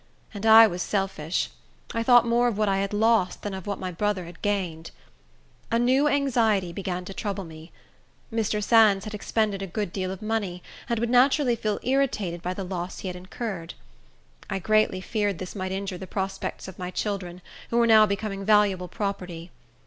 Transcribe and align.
And 0.33 0.47
I 0.47 0.65
was 0.65 0.81
selfish. 0.81 1.51
I 1.93 2.01
thought 2.01 2.25
more 2.25 2.47
of 2.47 2.57
what 2.57 2.67
I 2.67 2.79
had 2.79 2.91
lost, 2.91 3.43
than 3.43 3.53
of 3.53 3.67
what 3.67 3.77
my 3.77 3.91
brother 3.91 4.25
had 4.25 4.41
gained. 4.41 4.89
A 5.71 5.77
new 5.77 6.07
anxiety 6.07 6.73
began 6.73 7.05
to 7.05 7.13
trouble 7.13 7.43
me. 7.43 7.71
Mr. 8.33 8.63
Sands 8.63 9.03
had 9.05 9.13
expended 9.13 9.61
a 9.61 9.67
good 9.67 9.93
deal 9.93 10.09
of 10.09 10.23
money, 10.23 10.63
and 10.89 10.97
would 10.99 11.11
naturally 11.11 11.55
feel 11.55 11.79
irritated 11.83 12.41
by 12.41 12.55
the 12.55 12.63
loss 12.63 12.97
he 13.01 13.09
had 13.09 13.15
incurred. 13.15 13.75
I 14.49 14.57
greatly 14.57 15.01
feared 15.01 15.37
this 15.37 15.53
might 15.55 15.71
injure 15.71 15.99
the 15.99 16.07
prospects 16.07 16.67
of 16.67 16.79
my 16.79 16.89
children, 16.89 17.43
who 17.69 17.77
were 17.77 17.85
now 17.85 18.07
becoming 18.07 18.43
valuable 18.43 18.87
property. 18.87 19.51